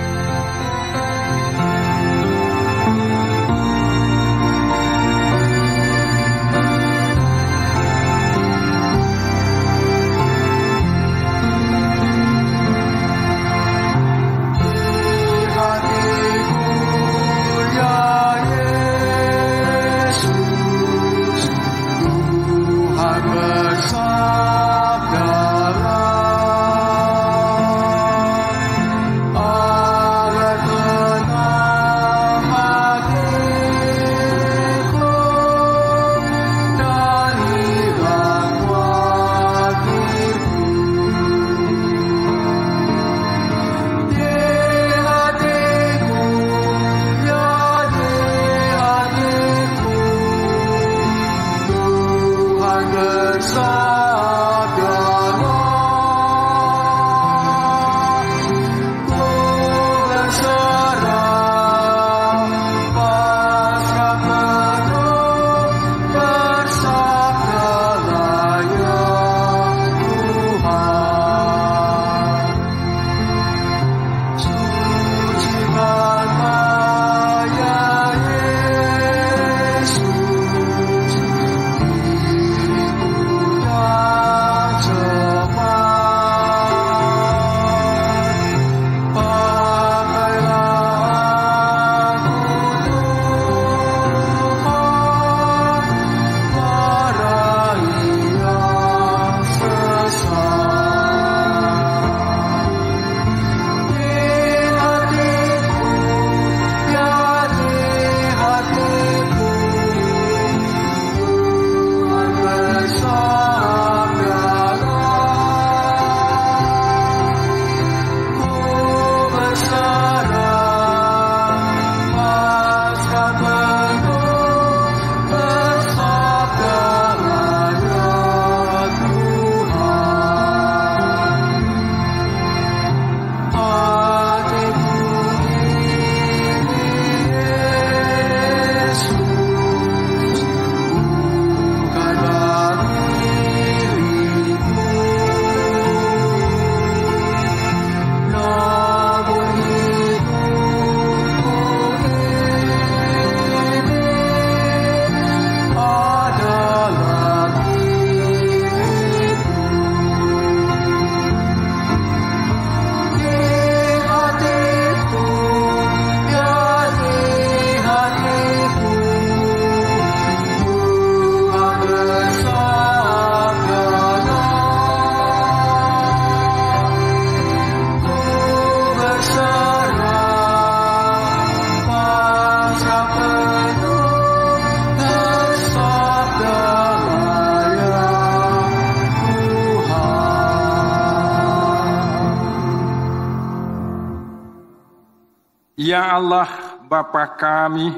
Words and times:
Ya 195.85 196.17
Allah 196.17 196.81
Bapa 196.89 197.37
kami, 197.37 197.93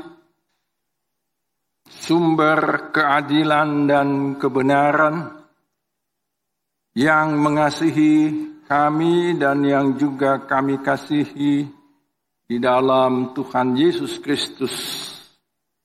sumber 1.86 2.90
keadilan 2.90 3.86
dan 3.86 4.08
kebenaran, 4.42 5.30
yang 6.98 7.38
mengasihi 7.38 8.42
kami 8.66 9.38
dan 9.38 9.62
yang 9.62 9.94
juga 9.94 10.42
kami 10.50 10.82
kasihi 10.82 11.62
di 12.50 12.56
dalam 12.58 13.30
Tuhan 13.38 13.78
Yesus 13.78 14.18
Kristus, 14.18 14.74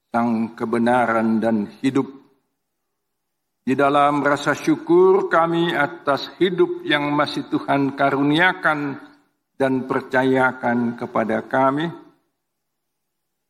Sang 0.10 0.58
kebenaran 0.58 1.38
dan 1.38 1.70
hidup. 1.86 2.10
Di 3.62 3.78
dalam 3.78 4.26
rasa 4.26 4.58
syukur 4.58 5.30
kami 5.30 5.70
atas 5.78 6.34
hidup 6.42 6.82
yang 6.82 7.14
masih 7.14 7.46
Tuhan 7.46 7.94
karuniakan 7.94 9.11
dan 9.62 9.86
percayakan 9.86 10.98
kepada 10.98 11.46
kami, 11.46 11.86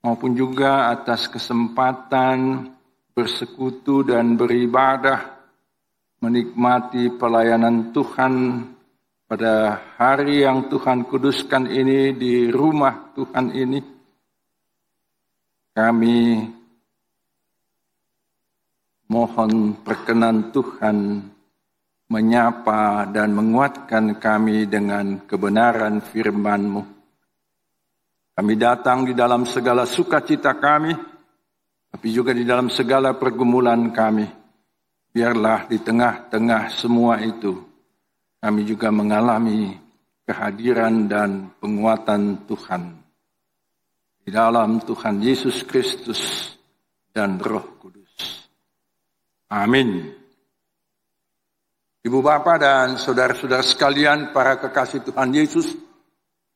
maupun 0.04 0.36
juga 0.36 0.92
atas 0.92 1.32
kesempatan 1.32 2.68
bersekutu 3.16 4.04
dan 4.04 4.36
beribadah, 4.36 5.40
menikmati 6.20 7.16
pelayanan 7.16 7.96
Tuhan 7.96 8.34
pada 9.24 9.80
hari 9.96 10.44
yang 10.44 10.68
Tuhan 10.68 11.08
kuduskan 11.08 11.72
ini 11.72 12.12
di 12.12 12.52
rumah 12.52 13.16
Tuhan 13.16 13.56
ini. 13.56 13.80
Kami 15.72 16.20
mohon 19.08 19.80
perkenan 19.80 20.52
Tuhan 20.52 21.31
menyapa 22.12 23.08
dan 23.08 23.32
menguatkan 23.32 24.20
kami 24.20 24.68
dengan 24.68 25.24
kebenaran 25.24 26.04
firman-Mu. 26.04 26.84
Kami 28.36 28.54
datang 28.60 29.08
di 29.08 29.16
dalam 29.16 29.48
segala 29.48 29.88
sukacita 29.88 30.60
kami, 30.60 30.92
tapi 31.88 32.08
juga 32.12 32.36
di 32.36 32.44
dalam 32.44 32.68
segala 32.68 33.16
pergumulan 33.16 33.96
kami. 33.96 34.28
Biarlah 35.12 35.72
di 35.72 35.80
tengah-tengah 35.80 36.72
semua 36.72 37.20
itu, 37.24 37.56
kami 38.44 38.68
juga 38.68 38.92
mengalami 38.92 39.76
kehadiran 40.28 41.08
dan 41.08 41.52
penguatan 41.64 42.44
Tuhan. 42.48 42.84
Di 44.22 44.32
dalam 44.32 44.84
Tuhan 44.84 45.20
Yesus 45.20 45.64
Kristus 45.64 46.54
dan 47.12 47.40
Roh 47.40 47.76
Kudus. 47.80 48.48
Amin. 49.52 50.21
Ibu 52.02 52.18
Bapak 52.18 52.58
dan 52.58 52.98
saudara-saudara 52.98 53.62
sekalian, 53.62 54.34
para 54.34 54.58
kekasih 54.58 55.06
Tuhan 55.06 55.30
Yesus, 55.38 55.70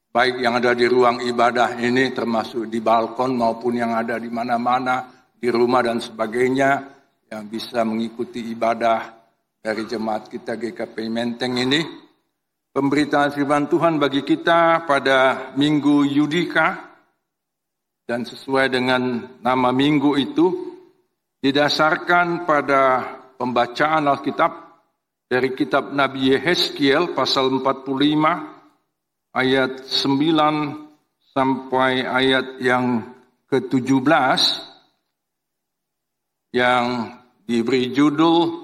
baik 0.10 0.42
yang 0.42 0.58
ada 0.58 0.74
di 0.74 0.90
ruang 0.90 1.22
ibadah 1.22 1.78
ini 1.78 2.10
termasuk 2.18 2.66
di 2.66 2.82
balkon 2.82 3.38
maupun 3.38 3.78
yang 3.78 3.94
ada 3.94 4.18
di 4.18 4.26
mana-mana, 4.26 5.06
di 5.38 5.46
rumah 5.54 5.86
dan 5.86 6.02
sebagainya, 6.02 6.90
yang 7.30 7.46
bisa 7.46 7.86
mengikuti 7.86 8.42
ibadah 8.42 9.06
dari 9.62 9.86
jemaat 9.86 10.34
kita 10.34 10.58
GKP 10.58 11.14
Menteng 11.14 11.62
ini. 11.62 11.94
Pemberitaan 12.74 13.30
firman 13.30 13.70
Tuhan 13.70 14.02
bagi 14.02 14.26
kita 14.26 14.82
pada 14.90 15.54
minggu 15.54 16.10
Yudika, 16.10 16.90
dan 18.02 18.26
sesuai 18.26 18.74
dengan 18.74 19.30
nama 19.46 19.70
minggu 19.70 20.10
itu, 20.18 20.74
didasarkan 21.38 22.50
pada 22.50 23.14
pembacaan 23.38 24.10
Alkitab 24.10 24.65
dari 25.36 25.52
kitab 25.52 25.92
Nabi 25.92 26.32
Yehezkiel 26.32 27.12
pasal 27.12 27.52
45 27.60 29.36
ayat 29.36 29.84
9 29.84 31.36
sampai 31.36 32.08
ayat 32.08 32.64
yang 32.64 33.04
ke-17 33.52 34.42
yang 36.56 37.12
diberi 37.44 37.92
judul 37.92 38.64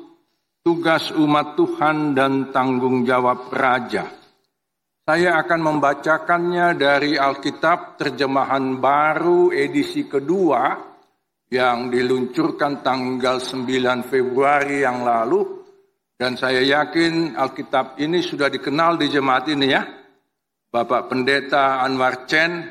Tugas 0.63 1.11
Umat 1.11 1.59
Tuhan 1.59 2.15
dan 2.15 2.55
Tanggung 2.55 3.03
Jawab 3.03 3.51
Raja. 3.51 4.07
Saya 5.03 5.43
akan 5.43 5.75
membacakannya 5.75 6.79
dari 6.79 7.19
Alkitab 7.19 7.99
terjemahan 7.99 8.79
baru 8.79 9.51
edisi 9.51 10.07
kedua 10.07 10.79
yang 11.51 11.91
diluncurkan 11.91 12.79
tanggal 12.79 13.43
9 13.43 14.07
Februari 14.07 14.87
yang 14.87 15.03
lalu 15.03 15.60
dan 16.21 16.37
saya 16.37 16.61
yakin 16.61 17.33
Alkitab 17.33 17.97
ini 17.97 18.21
sudah 18.21 18.45
dikenal 18.45 19.01
di 19.01 19.09
jemaat 19.09 19.49
ini 19.49 19.73
ya. 19.73 19.81
Bapak 20.69 21.09
Pendeta 21.09 21.81
Anwar 21.81 22.29
Chen 22.29 22.61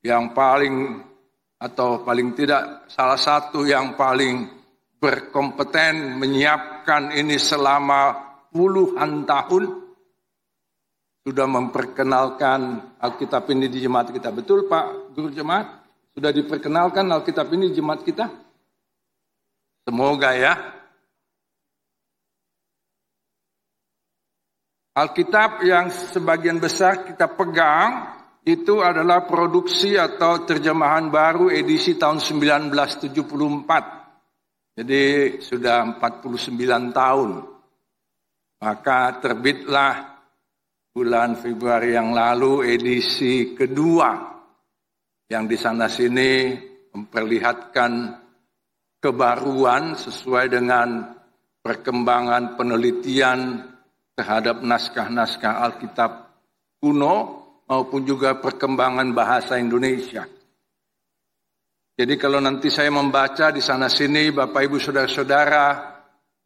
yang 0.00 0.32
paling 0.32 1.04
atau 1.60 2.00
paling 2.00 2.32
tidak 2.32 2.88
salah 2.88 3.20
satu 3.20 3.68
yang 3.68 3.92
paling 3.92 4.48
berkompeten 4.96 6.16
menyiapkan 6.16 7.12
ini 7.12 7.36
selama 7.36 8.16
puluhan 8.48 9.28
tahun 9.28 9.64
sudah 11.20 11.44
memperkenalkan 11.44 12.60
Alkitab 13.04 13.52
ini 13.52 13.68
di 13.68 13.84
jemaat 13.84 14.16
kita. 14.16 14.32
Betul 14.32 14.64
Pak 14.64 15.12
Guru 15.12 15.28
Jemaat? 15.28 15.68
Sudah 16.16 16.32
diperkenalkan 16.32 17.04
Alkitab 17.04 17.52
ini 17.52 17.68
di 17.68 17.76
jemaat 17.76 18.00
kita? 18.00 18.32
Semoga 19.84 20.32
ya. 20.32 20.79
Alkitab 25.00 25.64
yang 25.64 25.88
sebagian 25.88 26.60
besar 26.60 27.08
kita 27.08 27.32
pegang 27.32 28.20
itu 28.44 28.84
adalah 28.84 29.24
produksi 29.24 29.96
atau 29.96 30.44
terjemahan 30.44 31.08
baru 31.08 31.48
edisi 31.48 31.96
tahun 31.96 32.20
1974. 32.20 34.76
Jadi 34.76 35.04
sudah 35.40 35.96
49 35.96 36.92
tahun. 36.92 37.30
Maka 38.60 39.24
terbitlah 39.24 40.20
bulan 40.92 41.40
Februari 41.40 41.96
yang 41.96 42.12
lalu 42.12 42.68
edisi 42.68 43.56
kedua 43.56 44.36
yang 45.32 45.48
di 45.48 45.56
sana 45.56 45.88
sini 45.88 46.60
memperlihatkan 46.92 48.20
kebaruan 49.00 49.96
sesuai 49.96 50.46
dengan 50.52 51.08
perkembangan 51.64 52.60
penelitian 52.60 53.69
terhadap 54.18 54.62
naskah-naskah 54.64 55.64
Alkitab 55.66 56.30
kuno 56.80 57.14
maupun 57.70 58.02
juga 58.02 58.34
perkembangan 58.38 59.14
bahasa 59.14 59.56
Indonesia. 59.60 60.26
Jadi 61.94 62.14
kalau 62.16 62.40
nanti 62.40 62.72
saya 62.72 62.88
membaca 62.88 63.52
di 63.52 63.60
sana 63.60 63.86
sini 63.86 64.32
Bapak 64.32 64.60
Ibu 64.66 64.80
Saudara-saudara 64.80 65.66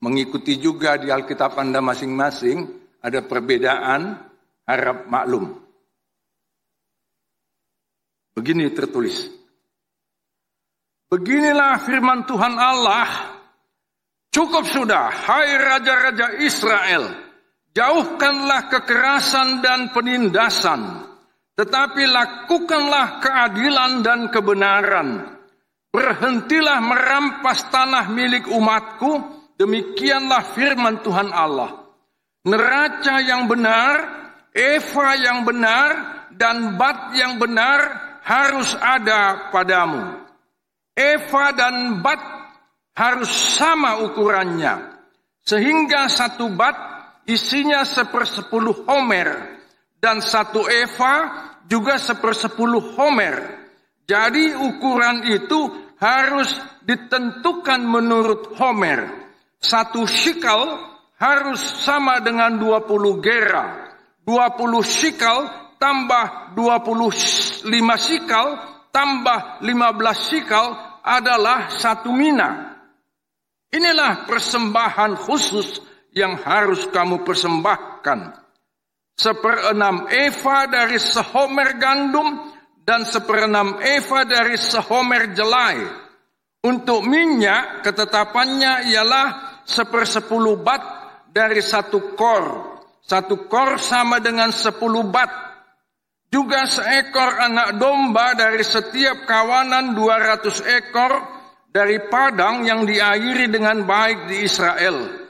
mengikuti 0.03 0.61
juga 0.61 0.99
di 0.99 1.09
Alkitab 1.09 1.57
Anda 1.57 1.81
masing-masing 1.81 2.59
ada 3.01 3.25
perbedaan 3.25 4.19
harap 4.69 5.09
maklum. 5.09 5.57
Begini 8.35 8.69
tertulis. 8.75 9.31
Beginilah 11.07 11.79
firman 11.87 12.27
Tuhan 12.27 12.59
Allah, 12.59 13.07
cukup 14.35 14.67
sudah, 14.67 15.15
hai 15.15 15.55
raja-raja 15.55 16.43
Israel, 16.43 17.24
Jauhkanlah 17.75 18.71
kekerasan 18.71 19.59
dan 19.59 19.91
penindasan, 19.91 21.11
tetapi 21.59 22.07
lakukanlah 22.07 23.19
keadilan 23.19 23.99
dan 23.99 24.31
kebenaran. 24.31 25.35
Berhentilah 25.91 26.79
merampas 26.79 27.67
tanah 27.75 28.15
milik 28.15 28.47
umatku, 28.47 29.19
demikianlah 29.59 30.55
firman 30.55 31.03
Tuhan 31.03 31.35
Allah. 31.35 31.83
Neraca 32.47 33.19
yang 33.19 33.51
benar, 33.51 33.95
Eva 34.55 35.09
yang 35.19 35.43
benar, 35.43 35.89
dan 36.31 36.79
bat 36.79 37.11
yang 37.19 37.43
benar 37.43 37.91
harus 38.23 38.71
ada 38.79 39.51
padamu. 39.51 40.23
Eva 40.95 41.51
dan 41.51 41.99
bat 41.99 42.23
harus 42.95 43.31
sama 43.59 43.99
ukurannya, 43.99 44.95
sehingga 45.43 46.07
satu 46.07 46.55
bat 46.55 46.94
isinya 47.25 47.85
sepersepuluh 47.85 48.85
homer 48.89 49.61
dan 50.01 50.21
satu 50.21 50.69
eva 50.69 51.15
juga 51.65 51.97
sepersepuluh 51.97 52.97
homer. 52.97 53.65
Jadi 54.05 54.53
ukuran 54.53 55.25
itu 55.33 55.73
harus 55.97 56.61
ditentukan 56.85 57.81
menurut 57.81 58.53
homer. 58.61 59.09
Satu 59.57 60.05
shikal 60.05 60.77
harus 61.17 61.61
sama 61.81 62.21
dengan 62.21 62.61
20 62.61 63.25
gera. 63.25 63.97
20 64.29 64.85
shikal 64.85 65.49
tambah 65.81 66.53
25 66.53 67.65
shikal 67.97 68.47
tambah 68.93 69.65
15 69.65 70.29
shikal 70.29 70.67
adalah 71.01 71.73
satu 71.73 72.13
mina. 72.13 72.77
Inilah 73.73 74.29
persembahan 74.29 75.19
khusus 75.19 75.83
yang 76.15 76.39
harus 76.41 76.87
kamu 76.95 77.27
persembahkan. 77.27 78.39
Seperenam 79.15 80.11
eva 80.11 80.67
dari 80.71 80.99
sehomer 80.99 81.79
gandum 81.79 82.55
dan 82.87 83.03
seperenam 83.03 83.83
eva 83.83 84.23
dari 84.27 84.55
sehomer 84.55 85.35
jelai. 85.35 85.79
Untuk 86.65 87.05
minyak 87.05 87.85
ketetapannya 87.85 88.89
ialah 88.89 89.27
sepersepuluh 89.69 90.57
bat 90.65 90.83
dari 91.29 91.61
satu 91.61 92.17
kor. 92.17 92.73
Satu 93.05 93.45
kor 93.51 93.77
sama 93.77 94.17
dengan 94.23 94.49
sepuluh 94.49 95.05
bat. 95.05 95.29
Juga 96.33 96.67
seekor 96.67 97.39
anak 97.39 97.79
domba 97.79 98.35
dari 98.35 98.65
setiap 98.65 99.23
kawanan 99.29 99.95
dua 99.95 100.19
ratus 100.19 100.65
ekor 100.67 101.13
dari 101.71 102.11
padang 102.11 102.67
yang 102.67 102.83
diairi 102.83 103.47
dengan 103.47 103.87
baik 103.87 104.27
di 104.27 104.43
Israel 104.43 105.24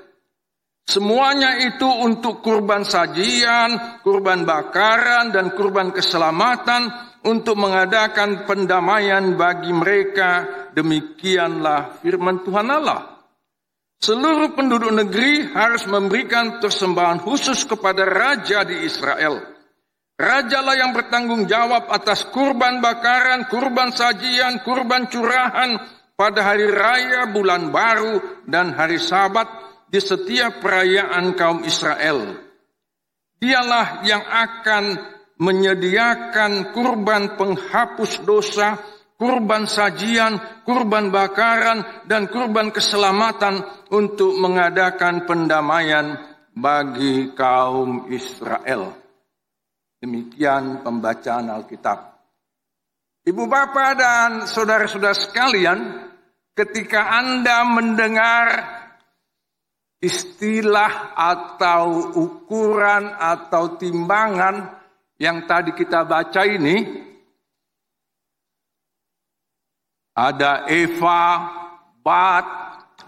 Semuanya 0.84 1.64
itu 1.64 1.88
untuk 1.88 2.44
kurban 2.44 2.84
sajian, 2.84 4.04
kurban 4.04 4.44
bakaran, 4.44 5.32
dan 5.32 5.56
kurban 5.56 5.96
keselamatan 5.96 6.92
untuk 7.24 7.56
mengadakan 7.56 8.44
pendamaian 8.44 9.32
bagi 9.32 9.72
mereka. 9.72 10.44
Demikianlah 10.76 12.04
firman 12.04 12.44
Tuhan 12.44 12.68
Allah. 12.68 13.00
Seluruh 13.96 14.52
penduduk 14.52 14.92
negeri 14.92 15.48
harus 15.56 15.88
memberikan 15.88 16.60
persembahan 16.60 17.24
khusus 17.24 17.64
kepada 17.64 18.04
raja 18.04 18.60
di 18.68 18.84
Israel. 18.84 19.40
Rajalah 20.20 20.76
yang 20.76 20.92
bertanggung 20.92 21.48
jawab 21.48 21.88
atas 21.88 22.28
kurban 22.28 22.84
bakaran, 22.84 23.48
kurban 23.48 23.88
sajian, 23.88 24.60
kurban 24.60 25.08
curahan 25.08 25.80
pada 26.12 26.44
hari 26.44 26.68
raya, 26.68 27.32
bulan 27.32 27.72
baru, 27.72 28.44
dan 28.44 28.76
hari 28.76 29.00
sabat 29.00 29.63
di 29.94 30.02
setiap 30.02 30.58
perayaan 30.58 31.38
kaum 31.38 31.62
Israel. 31.62 32.34
Dialah 33.38 34.02
yang 34.02 34.26
akan 34.26 34.84
menyediakan 35.38 36.74
kurban 36.74 37.38
penghapus 37.38 38.26
dosa, 38.26 38.74
kurban 39.14 39.70
sajian, 39.70 40.66
kurban 40.66 41.14
bakaran, 41.14 42.02
dan 42.10 42.26
kurban 42.26 42.74
keselamatan 42.74 43.62
untuk 43.94 44.34
mengadakan 44.34 45.30
pendamaian 45.30 46.18
bagi 46.50 47.30
kaum 47.38 48.10
Israel. 48.10 48.98
Demikian 50.02 50.82
pembacaan 50.82 51.54
Alkitab. 51.54 52.18
Ibu 53.22 53.46
bapak 53.46 53.90
dan 53.94 54.30
saudara-saudara 54.50 55.14
sekalian, 55.14 55.78
ketika 56.58 57.14
Anda 57.14 57.62
mendengar 57.62 58.46
istilah 60.04 61.16
atau 61.16 62.12
ukuran 62.12 63.08
atau 63.16 63.80
timbangan 63.80 64.84
yang 65.16 65.48
tadi 65.48 65.72
kita 65.72 66.04
baca 66.04 66.44
ini, 66.44 66.84
ada 70.12 70.68
Eva, 70.68 71.24
Bat, 72.04 72.46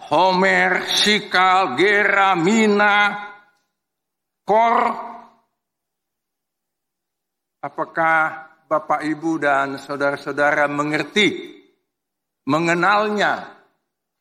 Homer, 0.09 0.89
Sikal, 0.89 1.77
Gera, 1.77 2.33
Mina, 2.33 3.29
Kor. 4.47 4.79
Apakah 7.61 8.47
Bapak 8.71 9.03
Ibu 9.03 9.43
dan 9.43 9.77
saudara-saudara 9.79 10.71
mengerti, 10.71 11.59
mengenalnya, 12.47 13.51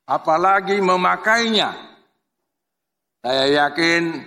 apalagi 0.09 0.81
memakainya? 0.81 1.94
Saya 3.25 3.65
yakin, 3.65 4.21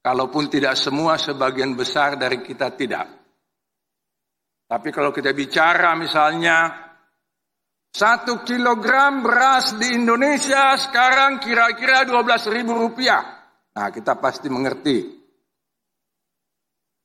kalaupun 0.00 0.48
tidak 0.48 0.72
semua, 0.80 1.20
sebagian 1.20 1.76
besar 1.76 2.16
dari 2.16 2.40
kita 2.40 2.72
tidak. 2.72 3.04
Tapi 4.64 4.88
kalau 4.88 5.12
kita 5.12 5.36
bicara 5.36 5.92
misalnya, 5.92 6.72
satu 7.92 8.40
kilogram 8.40 9.20
beras 9.20 9.76
di 9.76 10.00
Indonesia 10.00 10.72
sekarang 10.80 11.36
kira-kira 11.44 12.08
12 12.08 12.56
ribu 12.56 12.72
rupiah. 12.72 13.20
Nah 13.76 13.92
kita 13.92 14.16
pasti 14.16 14.48
mengerti 14.48 14.98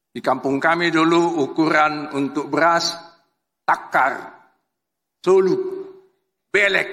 di 0.09 0.17
kampung 0.23 0.57
kami 0.57 0.89
dulu 0.89 1.43
ukuran 1.45 2.09
untuk 2.15 2.49
beras 2.49 2.95
takar, 3.67 4.33
sulut, 5.21 5.61
belek. 6.49 6.89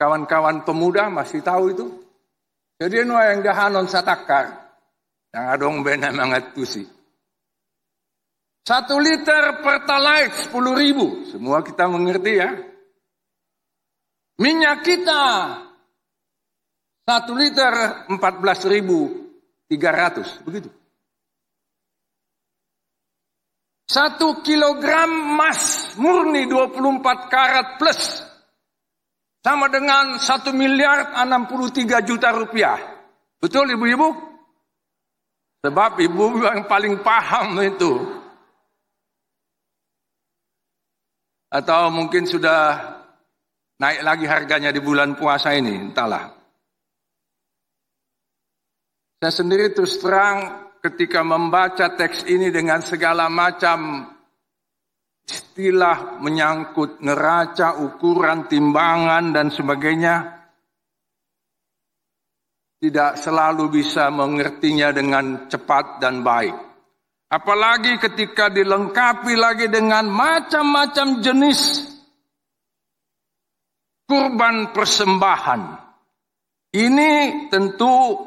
Kawan-kawan 0.00 0.64
pemuda 0.64 1.12
masih 1.12 1.44
tahu 1.44 1.64
itu. 1.76 1.86
Jadi 2.80 3.04
nu 3.04 3.12
yang 3.12 3.44
dahanon 3.44 3.84
satakar. 3.84 4.56
Yang 5.36 5.46
adong 5.52 5.76
bena 5.84 6.08
mangatusi. 6.16 6.88
Satu 8.64 8.96
liter 8.96 9.60
pertalite 9.60 10.48
sepuluh 10.48 10.72
ribu. 10.72 11.28
Semua 11.28 11.60
kita 11.60 11.84
mengerti 11.92 12.32
ya. 12.40 12.50
Minyak 14.40 14.80
kita 14.80 15.22
satu 17.04 17.36
liter 17.36 18.08
empat 18.08 18.34
belas 18.40 18.64
ribu 18.64 19.28
tiga 19.68 19.92
ratus 19.92 20.40
begitu. 20.40 20.72
Satu 23.90 24.38
kilogram 24.46 25.34
emas 25.34 25.92
murni 25.98 26.46
24 26.46 27.26
karat 27.26 27.68
plus. 27.74 28.29
Sama 29.40 29.72
dengan 29.72 30.20
satu 30.20 30.52
miliar 30.52 31.16
63 31.16 32.04
juta 32.04 32.28
rupiah. 32.28 32.76
Betul 33.40 33.72
ibu-ibu? 33.72 34.12
Sebab 35.64 35.96
ibu 36.00 36.44
yang 36.44 36.68
paling 36.68 37.00
paham 37.00 37.56
itu. 37.64 37.92
Atau 41.50 41.88
mungkin 41.88 42.28
sudah 42.28 42.78
naik 43.80 44.00
lagi 44.04 44.26
harganya 44.28 44.70
di 44.70 44.80
bulan 44.84 45.16
puasa 45.16 45.56
ini, 45.56 45.88
entahlah. 45.88 46.36
Saya 49.20 49.32
sendiri 49.36 49.72
terus 49.72 50.00
terang 50.00 50.68
ketika 50.80 51.20
membaca 51.20 51.92
teks 51.92 52.24
ini 52.28 52.48
dengan 52.48 52.80
segala 52.80 53.28
macam 53.28 54.08
istilah 55.30 56.18
menyangkut 56.18 56.98
neraca, 56.98 57.78
ukuran, 57.78 58.50
timbangan, 58.50 59.30
dan 59.30 59.54
sebagainya, 59.54 60.16
tidak 62.82 63.14
selalu 63.14 63.70
bisa 63.70 64.10
mengertinya 64.10 64.90
dengan 64.90 65.46
cepat 65.46 66.02
dan 66.02 66.26
baik. 66.26 66.56
Apalagi 67.30 67.94
ketika 68.02 68.50
dilengkapi 68.50 69.38
lagi 69.38 69.70
dengan 69.70 70.10
macam-macam 70.10 71.22
jenis 71.22 71.86
kurban 74.10 74.74
persembahan. 74.74 75.62
Ini 76.74 77.10
tentu 77.46 78.18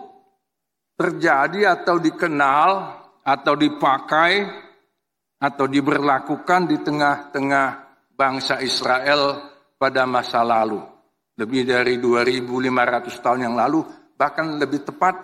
terjadi 0.96 1.76
atau 1.84 2.00
dikenal 2.00 2.70
atau 3.28 3.54
dipakai 3.60 4.63
atau 5.44 5.68
diberlakukan 5.68 6.72
di 6.72 6.80
tengah-tengah 6.80 7.68
bangsa 8.16 8.64
Israel 8.64 9.52
pada 9.76 10.08
masa 10.08 10.40
lalu. 10.40 10.80
Lebih 11.36 11.68
dari 11.68 12.00
2500 12.00 13.12
tahun 13.20 13.52
yang 13.52 13.60
lalu, 13.60 13.84
bahkan 14.16 14.56
lebih 14.56 14.88
tepat 14.88 15.20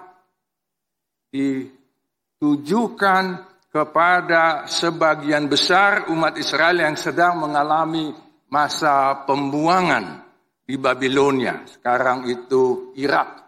ditujukan 1.31 3.23
kepada 3.71 4.67
sebagian 4.67 5.47
besar 5.47 6.11
umat 6.11 6.35
Israel 6.35 6.83
yang 6.83 6.99
sedang 6.99 7.39
mengalami 7.39 8.11
masa 8.51 9.23
pembuangan 9.23 10.25
di 10.65 10.75
Babilonia. 10.75 11.63
Sekarang 11.69 12.27
itu 12.27 12.91
Irak. 12.99 13.39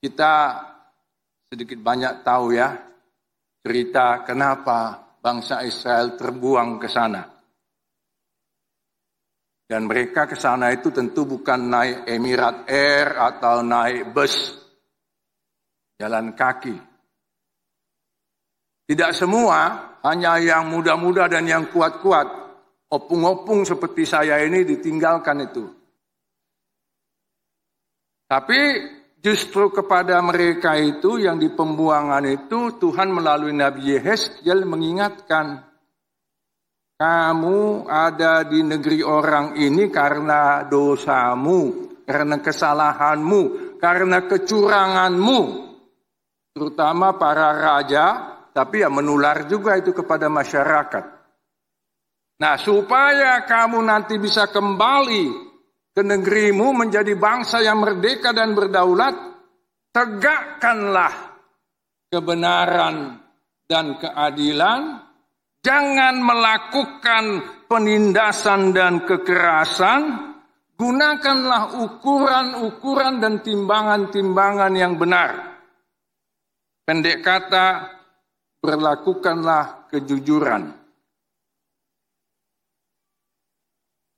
Kita 0.00 0.64
sedikit 1.52 1.76
banyak 1.78 2.24
tahu 2.24 2.56
ya 2.56 2.72
cerita 3.60 4.24
kenapa 4.24 5.09
bangsa 5.20 5.62
Israel 5.62 6.16
terbuang 6.16 6.80
ke 6.80 6.88
sana. 6.88 7.22
Dan 9.70 9.86
mereka 9.86 10.26
ke 10.26 10.34
sana 10.34 10.74
itu 10.74 10.90
tentu 10.90 11.22
bukan 11.22 11.70
naik 11.70 11.98
Emirat 12.10 12.66
Air 12.66 13.14
atau 13.14 13.62
naik 13.62 14.10
bus, 14.10 14.58
jalan 15.94 16.34
kaki. 16.34 16.74
Tidak 18.90 19.14
semua, 19.14 19.94
hanya 20.02 20.42
yang 20.42 20.66
muda-muda 20.66 21.30
dan 21.30 21.46
yang 21.46 21.70
kuat-kuat, 21.70 22.26
opung-opung 22.90 23.62
seperti 23.62 24.02
saya 24.02 24.42
ini 24.42 24.66
ditinggalkan 24.66 25.46
itu. 25.46 25.70
Tapi 28.26 28.58
Justru 29.20 29.68
kepada 29.68 30.16
mereka 30.24 30.80
itu 30.80 31.20
yang 31.20 31.36
di 31.36 31.52
pembuangan 31.52 32.24
itu 32.24 32.80
Tuhan 32.80 33.12
melalui 33.12 33.52
Nabi 33.52 33.92
Yehezkiel 33.92 34.64
mengingatkan 34.64 35.60
kamu 36.96 37.84
ada 37.84 38.48
di 38.48 38.64
negeri 38.64 39.04
orang 39.04 39.60
ini 39.60 39.92
karena 39.92 40.64
dosamu, 40.64 41.92
karena 42.08 42.40
kesalahanmu, 42.40 43.76
karena 43.76 44.24
kecuranganmu. 44.24 45.40
Terutama 46.56 47.16
para 47.20 47.56
raja, 47.56 48.06
tapi 48.56 48.80
ya 48.80 48.88
menular 48.88 49.44
juga 49.48 49.76
itu 49.76 49.92
kepada 49.96 50.32
masyarakat. 50.32 51.04
Nah, 52.40 52.56
supaya 52.56 53.44
kamu 53.44 53.84
nanti 53.84 54.16
bisa 54.16 54.48
kembali 54.48 55.49
ke 55.90 56.02
negerimu 56.02 56.72
menjadi 56.72 57.12
bangsa 57.18 57.60
yang 57.60 57.82
merdeka 57.82 58.30
dan 58.30 58.54
berdaulat, 58.54 59.14
tegakkanlah 59.90 61.14
kebenaran 62.10 63.18
dan 63.66 63.98
keadilan, 63.98 65.02
jangan 65.62 66.18
melakukan 66.18 67.24
penindasan 67.70 68.74
dan 68.74 69.06
kekerasan, 69.06 70.34
gunakanlah 70.74 71.78
ukuran-ukuran 71.78 73.22
dan 73.22 73.44
timbangan-timbangan 73.44 74.72
yang 74.74 74.98
benar. 74.98 75.60
Pendek 76.82 77.22
kata, 77.22 77.68
berlakukanlah 78.58 79.86
kejujuran. 79.92 80.79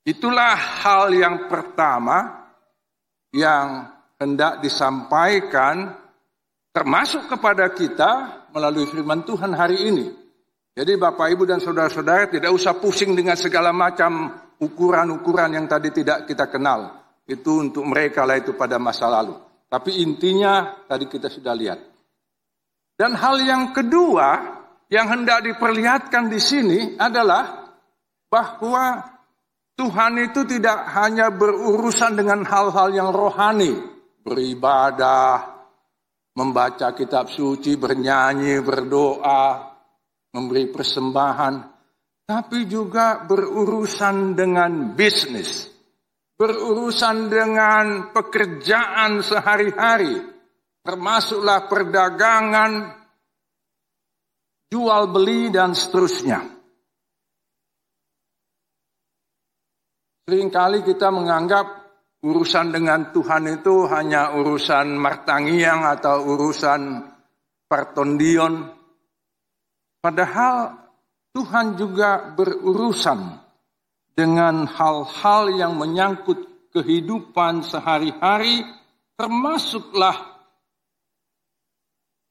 Itulah 0.02 0.54
hal 0.82 1.14
yang 1.14 1.46
pertama 1.46 2.50
yang 3.30 3.86
hendak 4.18 4.58
disampaikan 4.58 5.94
termasuk 6.74 7.30
kepada 7.30 7.70
kita 7.70 8.42
melalui 8.50 8.90
firman 8.90 9.22
Tuhan 9.22 9.54
hari 9.54 9.78
ini. 9.86 10.06
Jadi 10.72 10.96
Bapak 10.96 11.28
Ibu 11.36 11.44
dan 11.44 11.60
Saudara-saudara 11.60 12.32
tidak 12.32 12.50
usah 12.50 12.74
pusing 12.80 13.12
dengan 13.14 13.36
segala 13.36 13.70
macam 13.70 14.32
ukuran-ukuran 14.58 15.52
yang 15.54 15.66
tadi 15.68 15.92
tidak 15.92 16.24
kita 16.26 16.48
kenal. 16.48 16.98
Itu 17.28 17.62
untuk 17.62 17.86
mereka 17.86 18.26
lah 18.26 18.40
itu 18.40 18.56
pada 18.58 18.80
masa 18.82 19.06
lalu. 19.06 19.36
Tapi 19.68 20.02
intinya 20.02 20.82
tadi 20.88 21.06
kita 21.06 21.30
sudah 21.30 21.54
lihat. 21.54 21.80
Dan 22.96 23.14
hal 23.14 23.36
yang 23.38 23.70
kedua 23.70 24.58
yang 24.90 25.08
hendak 25.12 25.44
diperlihatkan 25.44 26.28
di 26.28 26.40
sini 26.40 26.78
adalah 26.96 27.70
bahwa 28.32 29.11
Tuhan 29.72 30.20
itu 30.20 30.44
tidak 30.44 30.84
hanya 30.92 31.32
berurusan 31.32 32.12
dengan 32.12 32.44
hal-hal 32.44 32.92
yang 32.92 33.08
rohani, 33.08 33.72
beribadah, 34.20 35.52
membaca 36.36 36.92
kitab 36.92 37.32
suci, 37.32 37.80
bernyanyi, 37.80 38.60
berdoa, 38.60 39.72
memberi 40.32 40.68
persembahan, 40.68 41.54
tapi 42.28 42.64
juga 42.68 43.24
berurusan 43.24 44.36
dengan 44.36 44.92
bisnis, 44.92 45.68
berurusan 46.36 47.28
dengan 47.32 48.12
pekerjaan 48.12 49.20
sehari-hari, 49.20 50.20
termasuklah 50.80 51.68
perdagangan, 51.68 52.72
jual 54.72 55.02
beli 55.12 55.52
dan 55.52 55.76
seterusnya. 55.76 56.61
Seringkali 60.22 60.86
kita 60.86 61.10
menganggap 61.10 61.66
urusan 62.22 62.70
dengan 62.70 63.10
Tuhan 63.10 63.58
itu 63.58 63.90
hanya 63.90 64.30
urusan 64.38 64.94
martangiang 64.94 65.82
atau 65.82 66.22
urusan 66.38 67.02
pertondion. 67.66 68.70
Padahal 69.98 70.78
Tuhan 71.34 71.74
juga 71.74 72.38
berurusan 72.38 73.18
dengan 74.14 74.62
hal-hal 74.70 75.42
yang 75.58 75.74
menyangkut 75.74 76.70
kehidupan 76.70 77.66
sehari-hari, 77.66 78.62
termasuklah 79.18 80.14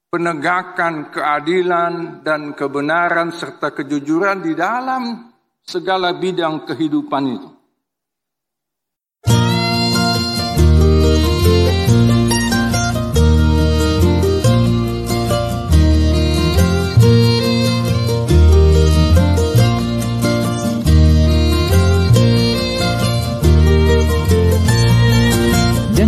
penegakan 0.07 1.11
keadilan 1.11 2.23
dan 2.23 2.55
kebenaran 2.55 3.35
serta 3.35 3.75
kejujuran 3.75 4.39
di 4.39 4.55
dalam 4.55 5.27
segala 5.59 6.15
bidang 6.15 6.63
kehidupan 6.63 7.23
itu. 7.27 7.60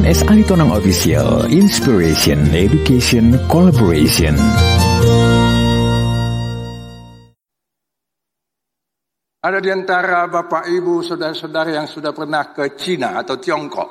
S. 0.03 0.19
Aritonang 0.27 0.75
Official 0.75 1.47
Inspiration 1.47 2.51
Education 2.51 3.39
Collaboration 3.47 4.35
Ada 9.39 9.63
di 9.63 9.71
antara 9.71 10.27
Bapak 10.27 10.67
Ibu, 10.67 11.07
saudara-saudara 11.07 11.79
yang 11.79 11.87
sudah 11.87 12.11
pernah 12.11 12.51
ke 12.51 12.75
Cina 12.75 13.15
atau 13.15 13.39
Tiongkok. 13.39 13.89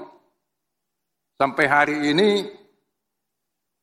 Sampai 1.41 1.65
hari 1.65 1.97
ini 2.13 2.45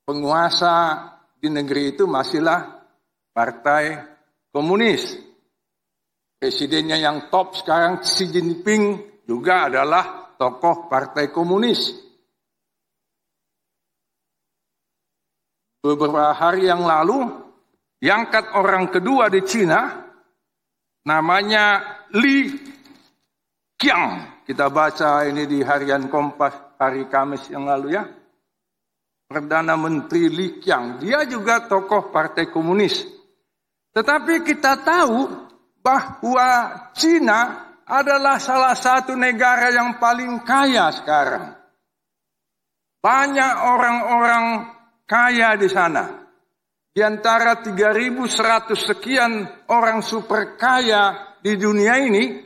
penguasa 0.05 1.01
di 1.33 1.49
negeri 1.49 1.97
itu 1.97 2.05
masihlah 2.05 2.77
partai 3.33 4.05
komunis. 4.53 5.17
Presidennya 6.37 7.01
yang 7.01 7.33
top 7.33 7.57
sekarang 7.57 8.05
Xi 8.05 8.29
Jinping 8.29 9.01
juga 9.25 9.65
adalah 9.65 10.37
tokoh 10.37 10.85
partai 10.85 11.33
komunis. 11.33 12.09
Beberapa 15.79 16.35
hari 16.35 16.67
yang 16.67 16.83
lalu 16.83 17.27
diangkat 17.99 18.55
orang 18.55 18.91
kedua 18.91 19.31
di 19.31 19.43
Cina 19.43 20.07
namanya 21.07 21.83
Li 22.15 22.51
Qiang. 23.79 24.43
Kita 24.43 24.67
baca 24.73 25.23
ini 25.29 25.45
di 25.45 25.61
harian 25.61 26.09
Kompas 26.09 26.75
hari 26.81 27.05
Kamis 27.05 27.47
yang 27.53 27.69
lalu 27.69 27.95
ya. 27.95 28.03
Perdana 29.29 29.77
Menteri 29.77 30.25
Li 30.25 30.47
Qiang, 30.57 30.97
dia 30.97 31.21
juga 31.29 31.69
tokoh 31.69 32.09
Partai 32.09 32.49
Komunis. 32.49 33.05
Tetapi 33.93 34.41
kita 34.41 34.81
tahu 34.81 35.29
bahwa 35.85 36.49
Cina 36.97 37.69
adalah 37.85 38.41
salah 38.41 38.73
satu 38.73 39.13
negara 39.13 39.69
yang 39.69 40.01
paling 40.01 40.41
kaya 40.41 40.89
sekarang. 40.93 41.53
Banyak 42.99 43.53
orang-orang 43.63 44.45
kaya 45.10 45.58
di 45.58 45.65
sana. 45.65 46.30
Di 46.93 47.02
antara 47.02 47.58
3.100 47.58 48.78
sekian 48.78 49.50
orang 49.74 50.06
super 50.06 50.54
kaya 50.54 51.34
di 51.41 51.58
dunia 51.58 51.98
ini, 51.98 52.38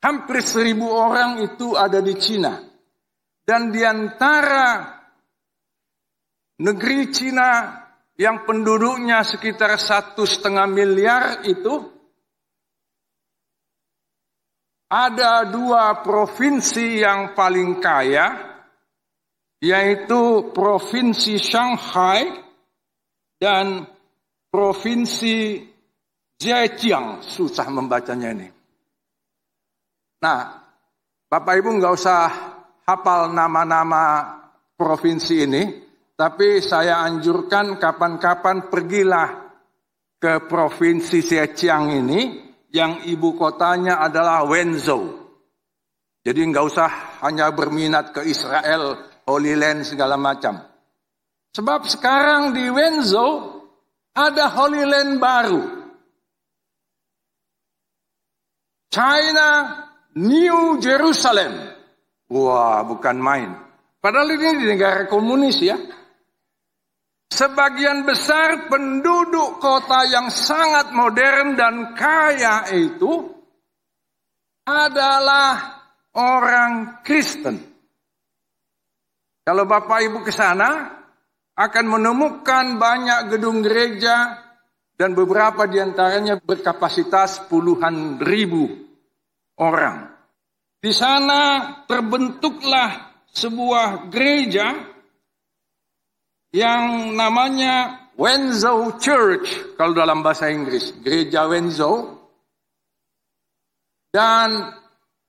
hampir 0.00 0.40
seribu 0.40 0.88
orang 0.88 1.44
itu 1.44 1.76
ada 1.76 2.00
di 2.00 2.16
Cina. 2.16 2.56
Dan 3.44 3.68
di 3.68 3.84
antara 3.84 4.96
negeri 6.60 7.12
Cina 7.12 7.76
yang 8.16 8.44
penduduknya 8.44 9.24
sekitar 9.24 9.76
satu 9.80 10.24
setengah 10.28 10.68
miliar 10.68 11.24
itu, 11.48 11.88
ada 14.90 15.46
dua 15.48 16.02
provinsi 16.04 17.00
yang 17.00 17.32
paling 17.32 17.80
kaya, 17.80 18.49
yaitu 19.60 20.50
Provinsi 20.56 21.36
Shanghai 21.36 22.32
dan 23.36 23.84
Provinsi 24.48 25.60
Zhejiang. 26.40 27.20
Susah 27.20 27.68
membacanya 27.68 28.32
ini. 28.32 28.48
Nah, 30.24 30.40
Bapak 31.30 31.54
Ibu 31.60 31.78
nggak 31.78 31.94
usah 31.94 32.20
hafal 32.88 33.30
nama-nama 33.30 34.36
provinsi 34.74 35.34
ini, 35.46 35.62
tapi 36.16 36.58
saya 36.58 37.04
anjurkan 37.04 37.76
kapan-kapan 37.76 38.66
pergilah 38.66 39.28
ke 40.20 40.44
Provinsi 40.44 41.22
Zhejiang 41.24 41.94
ini 41.94 42.20
yang 42.72 43.04
ibu 43.06 43.36
kotanya 43.36 44.00
adalah 44.04 44.44
Wenzhou. 44.44 45.20
Jadi 46.20 46.40
nggak 46.52 46.64
usah 46.66 46.90
hanya 47.24 47.48
berminat 47.52 48.12
ke 48.12 48.28
Israel 48.28 49.09
Holy 49.30 49.54
Land 49.54 49.86
segala 49.86 50.18
macam. 50.18 50.58
Sebab 51.54 51.86
sekarang 51.86 52.50
di 52.50 52.66
Wenzhou 52.66 53.62
ada 54.10 54.50
Holy 54.50 54.82
Land 54.82 55.12
baru. 55.22 55.62
China 58.90 59.48
New 60.18 60.82
Jerusalem. 60.82 61.78
Wah, 62.26 62.82
bukan 62.82 63.16
main. 63.22 63.50
Padahal 64.02 64.34
ini 64.34 64.62
di 64.62 64.66
negara 64.66 65.06
komunis 65.06 65.62
ya. 65.62 65.78
Sebagian 67.30 68.02
besar 68.02 68.66
penduduk 68.66 69.62
kota 69.62 70.02
yang 70.10 70.26
sangat 70.34 70.90
modern 70.90 71.54
dan 71.54 71.94
kaya 71.94 72.66
itu 72.74 73.30
adalah 74.66 75.78
orang 76.18 76.98
Kristen. 77.06 77.69
Kalau 79.44 79.64
Bapak 79.64 79.98
Ibu 80.04 80.20
ke 80.24 80.32
sana, 80.32 81.00
akan 81.60 81.86
menemukan 81.86 82.80
banyak 82.80 83.36
gedung 83.36 83.60
gereja 83.60 84.40
dan 84.96 85.12
beberapa 85.12 85.68
di 85.68 85.76
antaranya 85.80 86.40
berkapasitas 86.40 87.48
puluhan 87.52 88.20
ribu 88.20 88.68
orang. 89.60 90.08
Di 90.80 90.92
sana 90.96 91.68
terbentuklah 91.84 93.12
sebuah 93.28 94.08
gereja 94.08 94.72
yang 96.56 97.12
namanya 97.12 98.08
Wenzhou 98.16 98.96
Church 98.96 99.76
kalau 99.76 99.92
dalam 99.92 100.24
bahasa 100.24 100.48
Inggris, 100.48 100.96
gereja 101.04 101.44
Wenzhou. 101.44 102.16
Dan 104.10 104.74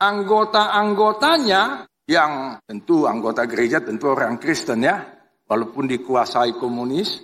anggota-anggotanya 0.01 1.90
yang 2.09 2.57
tentu 2.65 3.05
anggota 3.05 3.45
gereja 3.45 3.83
tentu 3.83 4.13
orang 4.13 4.39
Kristen 4.41 4.85
ya, 4.85 5.01
walaupun 5.45 5.85
dikuasai 5.89 6.55
komunis. 6.55 7.19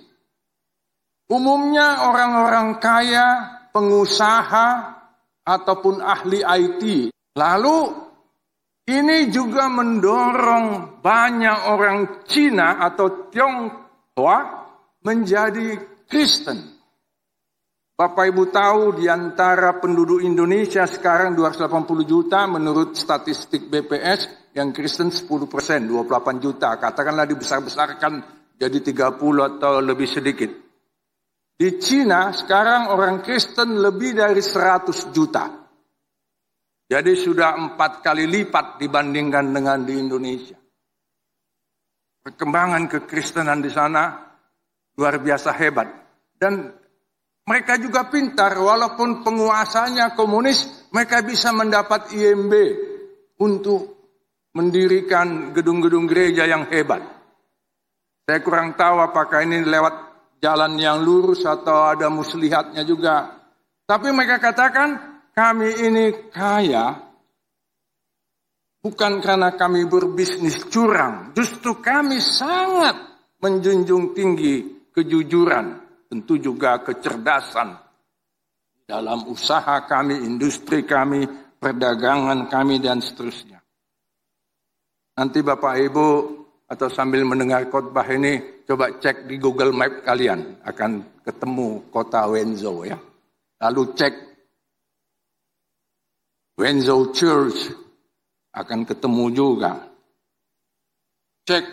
Umumnya 1.28 2.08
orang-orang 2.08 2.80
kaya, 2.80 3.26
pengusaha, 3.72 4.98
ataupun 5.48 6.04
ahli 6.04 6.44
IT. 6.44 6.82
Lalu 7.36 7.78
ini 8.88 9.28
juga 9.32 9.68
mendorong 9.72 11.00
banyak 11.00 11.58
orang 11.72 12.24
Cina 12.28 12.80
atau 12.80 13.28
Tionghoa 13.32 14.38
menjadi 15.04 15.76
Kristen. 16.08 16.76
Bapak 17.98 18.30
Ibu 18.30 18.44
tahu 18.54 19.02
di 19.02 19.10
antara 19.10 19.74
penduduk 19.82 20.22
Indonesia 20.22 20.86
sekarang 20.86 21.34
280 21.34 22.06
juta 22.06 22.46
menurut 22.46 22.94
statistik 22.94 23.66
BPS 23.66 24.37
yang 24.54 24.72
Kristen 24.72 25.12
10 25.12 25.28
persen, 25.48 25.84
28 25.88 26.38
juta. 26.40 26.76
Katakanlah 26.78 27.26
dibesar-besarkan 27.28 28.12
jadi 28.56 28.78
30 28.80 29.18
atau 29.58 29.82
lebih 29.82 30.08
sedikit. 30.08 30.50
Di 31.58 31.76
Cina 31.82 32.30
sekarang 32.30 32.94
orang 32.94 33.20
Kristen 33.20 33.82
lebih 33.82 34.14
dari 34.14 34.38
100 34.38 35.10
juta. 35.10 35.44
Jadi 36.88 37.12
sudah 37.18 37.58
empat 37.58 38.00
kali 38.00 38.24
lipat 38.24 38.80
dibandingkan 38.80 39.52
dengan 39.52 39.84
di 39.84 39.94
Indonesia. 39.98 40.56
Perkembangan 42.24 42.88
kekristenan 42.88 43.60
di 43.60 43.68
sana 43.68 44.16
luar 44.96 45.20
biasa 45.20 45.50
hebat. 45.58 45.88
Dan 46.38 46.78
Mereka 47.48 47.80
juga 47.80 48.12
pintar, 48.12 48.60
walaupun 48.60 49.24
penguasanya 49.24 50.12
komunis, 50.12 50.68
mereka 50.92 51.24
bisa 51.24 51.48
mendapat 51.48 52.12
IMB 52.12 52.52
untuk 53.40 53.97
mendirikan 54.58 55.54
gedung-gedung 55.54 56.10
gereja 56.10 56.42
yang 56.50 56.66
hebat. 56.66 56.98
Saya 58.26 58.42
kurang 58.42 58.74
tahu 58.74 58.98
apakah 58.98 59.46
ini 59.46 59.62
lewat 59.62 59.94
jalan 60.42 60.74
yang 60.74 60.98
lurus 61.06 61.46
atau 61.46 61.86
ada 61.86 62.10
muslihatnya 62.10 62.82
juga. 62.82 63.38
Tapi 63.86 64.10
mereka 64.10 64.42
katakan, 64.42 65.22
kami 65.30 65.70
ini 65.86 66.28
kaya 66.34 66.98
bukan 68.82 69.22
karena 69.22 69.54
kami 69.54 69.86
berbisnis 69.86 70.66
curang. 70.66 71.30
Justru 71.32 71.78
kami 71.78 72.18
sangat 72.18 72.98
menjunjung 73.38 74.12
tinggi 74.12 74.90
kejujuran 74.90 75.78
tentu 76.10 76.34
juga 76.42 76.82
kecerdasan 76.82 77.78
dalam 78.88 79.28
usaha 79.28 79.84
kami, 79.84 80.24
industri 80.24 80.82
kami, 80.82 81.28
perdagangan 81.60 82.48
kami, 82.48 82.80
dan 82.80 83.04
seterusnya. 83.04 83.57
Nanti 85.18 85.42
Bapak 85.42 85.74
Ibu 85.82 86.08
atau 86.70 86.86
sambil 86.86 87.26
mendengar 87.26 87.66
khotbah 87.66 88.06
ini, 88.06 88.62
coba 88.62 89.02
cek 89.02 89.26
di 89.26 89.34
Google 89.42 89.74
Map 89.74 90.06
kalian, 90.06 90.62
akan 90.62 91.18
ketemu 91.26 91.90
kota 91.90 92.22
Wenzo 92.30 92.86
ya. 92.86 92.94
Lalu 93.58 93.82
cek 93.98 94.14
Wenzo 96.54 97.10
Church, 97.10 97.66
akan 98.54 98.86
ketemu 98.86 99.24
juga. 99.34 99.90
Cek 101.50 101.66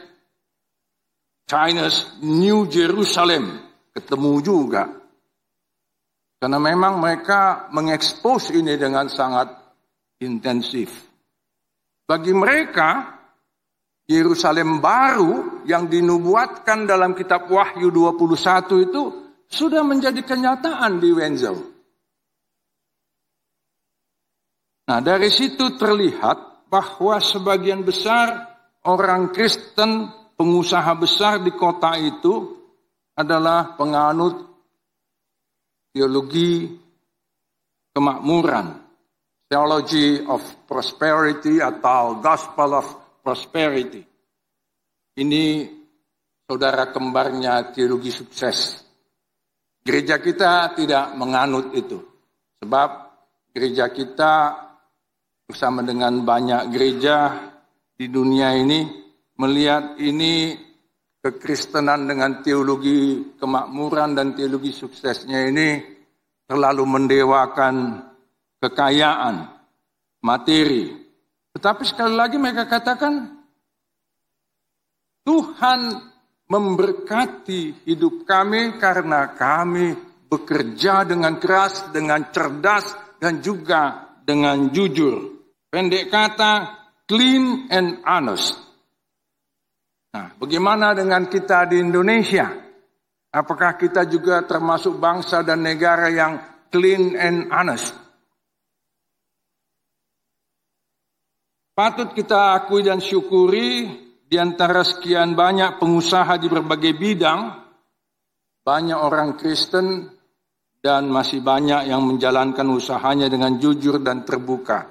China's 1.45 2.17
New 2.25 2.65
Jerusalem, 2.65 3.61
ketemu 3.93 4.41
juga. 4.41 4.89
Karena 6.41 6.57
memang 6.57 6.97
mereka 6.97 7.69
mengekspos 7.69 8.49
ini 8.49 8.73
dengan 8.73 9.05
sangat 9.05 9.53
intensif. 10.17 10.89
Bagi 12.05 12.33
mereka, 12.33 13.14
Yerusalem 14.05 14.85
baru 14.85 15.65
yang 15.65 15.89
dinubuatkan 15.89 16.85
dalam 16.85 17.17
kitab 17.17 17.49
Wahyu 17.49 17.89
21 17.89 18.85
itu 18.85 19.01
sudah 19.49 19.81
menjadi 19.81 20.21
kenyataan 20.21 21.01
di 21.01 21.09
Wenzel. 21.09 21.57
Nah 24.85 25.01
dari 25.01 25.33
situ 25.33 25.73
terlihat 25.73 26.69
bahwa 26.69 27.17
sebagian 27.17 27.81
besar 27.81 28.45
orang 28.85 29.33
Kristen, 29.33 30.13
pengusaha 30.37 30.93
besar 30.93 31.41
di 31.41 31.49
kota 31.57 31.97
itu 31.97 32.53
adalah 33.17 33.73
penganut 33.73 34.45
teologi 35.89 36.77
kemakmuran, 37.89 38.77
theology 39.49 40.21
of 40.29 40.45
prosperity 40.69 41.57
atau 41.57 42.21
gospel 42.21 42.69
of 42.77 43.04
prosperity. 43.25 44.05
Ini 45.17 45.43
saudara 46.45 46.93
kembarnya 46.93 47.73
teologi 47.73 48.13
sukses. 48.13 48.85
Gereja 49.81 50.21
kita 50.21 50.77
tidak 50.77 51.17
menganut 51.17 51.73
itu. 51.73 51.97
Sebab 52.61 52.89
gereja 53.49 53.89
kita 53.89 54.33
bersama 55.49 55.81
dengan 55.81 56.21
banyak 56.21 56.69
gereja 56.69 57.33
di 57.97 58.09
dunia 58.09 58.53
ini 58.53 58.85
melihat 59.37 59.97
ini 60.01 60.57
kekristenan 61.21 62.05
dengan 62.05 62.45
teologi 62.45 63.33
kemakmuran 63.41 64.13
dan 64.13 64.37
teologi 64.37 64.69
suksesnya 64.69 65.49
ini 65.49 65.81
terlalu 66.45 66.83
mendewakan 66.85 68.05
kekayaan, 68.61 69.49
materi. 70.21 71.04
Tetapi 71.55 71.83
sekali 71.87 72.19
lagi 72.19 72.35
mereka 72.35 72.67
katakan, 72.67 73.31
Tuhan 75.23 75.81
memberkati 76.51 77.87
hidup 77.87 78.27
kami 78.27 78.75
karena 78.75 79.33
kami 79.33 79.95
bekerja 80.27 81.07
dengan 81.07 81.39
keras, 81.39 81.89
dengan 81.95 82.27
cerdas, 82.29 82.91
dan 83.17 83.39
juga 83.39 84.13
dengan 84.21 84.67
jujur. 84.69 85.31
Pendek 85.71 86.11
kata, 86.11 86.53
clean 87.07 87.71
and 87.71 88.03
honest. 88.03 88.59
Nah, 90.11 90.35
bagaimana 90.35 90.91
dengan 90.91 91.25
kita 91.31 91.71
di 91.71 91.79
Indonesia? 91.79 92.51
Apakah 93.31 93.79
kita 93.79 94.07
juga 94.07 94.43
termasuk 94.43 94.99
bangsa 94.99 95.43
dan 95.43 95.63
negara 95.63 96.11
yang 96.11 96.39
clean 96.67 97.15
and 97.15 97.47
honest? 97.47 98.04
Patut 101.75 102.15
kita 102.15 102.55
akui 102.55 102.87
dan 102.87 103.03
syukuri 103.03 103.83
di 104.23 104.39
antara 104.39 104.79
sekian 104.79 105.35
banyak 105.35 105.75
pengusaha 105.75 106.39
di 106.39 106.47
berbagai 106.47 106.95
bidang, 106.95 107.51
banyak 108.63 108.95
orang 108.95 109.35
Kristen 109.35 110.07
dan 110.79 111.11
masih 111.11 111.43
banyak 111.43 111.91
yang 111.91 111.99
menjalankan 111.99 112.63
usahanya 112.71 113.27
dengan 113.27 113.59
jujur 113.59 113.99
dan 113.99 114.23
terbuka. 114.23 114.87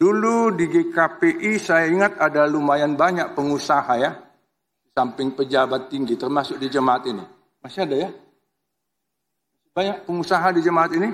Dulu 0.00 0.56
di 0.56 0.64
GKPI 0.72 1.60
saya 1.60 1.92
ingat 1.92 2.16
ada 2.16 2.48
lumayan 2.48 2.96
banyak 2.96 3.36
pengusaha 3.36 3.92
ya. 4.00 4.16
Samping 4.96 5.36
pejabat 5.36 5.92
tinggi 5.92 6.16
termasuk 6.16 6.56
di 6.56 6.72
jemaat 6.72 7.04
ini. 7.04 7.24
Masih 7.60 7.84
ada 7.84 7.96
ya? 8.00 8.08
Banyak 9.76 10.08
pengusaha 10.08 10.56
di 10.56 10.64
jemaat 10.64 10.96
ini. 10.96 11.12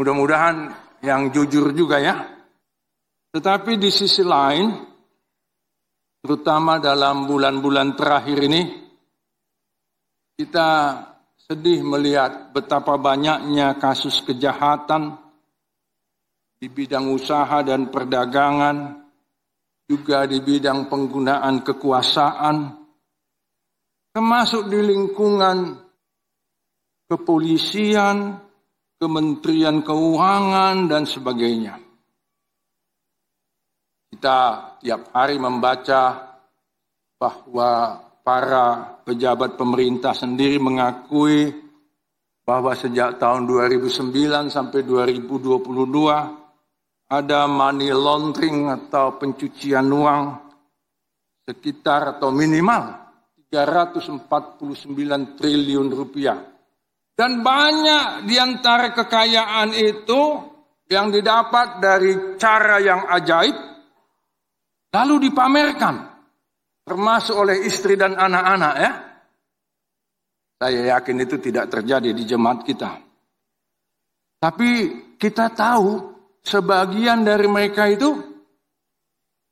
Mudah-mudahan 0.00 0.72
yang 1.04 1.28
jujur 1.28 1.76
juga 1.76 2.00
ya. 2.00 2.37
Tetapi 3.28 3.76
di 3.76 3.92
sisi 3.92 4.24
lain, 4.24 4.72
terutama 6.24 6.80
dalam 6.80 7.28
bulan-bulan 7.28 7.92
terakhir 7.92 8.38
ini, 8.40 8.62
kita 10.38 10.70
sedih 11.36 11.84
melihat 11.84 12.52
betapa 12.52 12.96
banyaknya 12.96 13.76
kasus 13.76 14.24
kejahatan, 14.24 15.16
di 16.58 16.66
bidang 16.66 17.14
usaha 17.14 17.62
dan 17.62 17.88
perdagangan, 17.88 19.06
juga 19.88 20.28
di 20.28 20.42
bidang 20.44 20.90
penggunaan 20.90 21.64
kekuasaan, 21.64 22.56
termasuk 24.12 24.68
di 24.68 24.80
lingkungan 24.82 25.78
kepolisian, 27.08 28.36
kementerian 29.00 29.80
keuangan, 29.80 30.90
dan 30.92 31.08
sebagainya. 31.08 31.87
Kita 34.18 34.74
tiap 34.82 35.14
hari 35.14 35.38
membaca 35.38 36.34
bahwa 37.22 38.02
para 38.26 38.98
pejabat 39.06 39.54
pemerintah 39.54 40.10
sendiri 40.10 40.58
mengakui 40.58 41.54
bahwa 42.42 42.74
sejak 42.74 43.22
tahun 43.22 43.46
2009 43.46 44.50
sampai 44.50 44.82
2022 44.82 47.14
ada 47.14 47.46
money 47.46 47.94
laundering 47.94 48.66
atau 48.66 49.22
pencucian 49.22 49.86
uang 49.86 50.34
sekitar 51.46 52.18
atau 52.18 52.34
minimal 52.34 52.98
349 53.54 55.38
triliun 55.38 55.94
rupiah. 55.94 56.42
Dan 57.14 57.46
banyak 57.46 58.26
di 58.26 58.34
antara 58.34 58.90
kekayaan 58.90 59.78
itu 59.78 60.42
yang 60.90 61.14
didapat 61.14 61.78
dari 61.78 62.34
cara 62.34 62.82
yang 62.82 63.06
ajaib 63.14 63.67
lalu 64.94 65.30
dipamerkan 65.30 65.94
termasuk 66.84 67.36
oleh 67.36 67.64
istri 67.64 67.96
dan 67.96 68.16
anak-anak 68.16 68.74
ya. 68.78 68.92
Saya 70.58 70.80
yakin 70.98 71.22
itu 71.22 71.38
tidak 71.38 71.70
terjadi 71.70 72.10
di 72.10 72.24
jemaat 72.26 72.66
kita. 72.66 72.98
Tapi 74.42 74.70
kita 75.14 75.54
tahu 75.54 76.18
Sebagian 76.48 77.28
dari 77.28 77.44
mereka 77.44 77.84
itu 77.92 78.16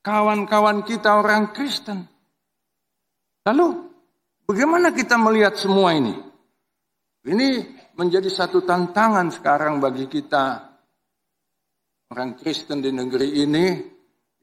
kawan-kawan 0.01 0.81
kita 0.81 1.21
orang 1.21 1.53
Kristen. 1.53 2.09
Lalu 3.45 3.67
bagaimana 4.49 4.97
kita 4.97 5.21
melihat 5.21 5.61
semua 5.61 5.93
ini? 5.93 6.17
Ini 7.27 7.49
menjadi 8.01 8.33
satu 8.33 8.65
tantangan 8.65 9.29
sekarang 9.29 9.77
bagi 9.77 10.09
kita 10.09 10.73
orang 12.17 12.33
Kristen 12.41 12.81
di 12.81 12.89
negeri 12.97 13.45
ini 13.45 13.67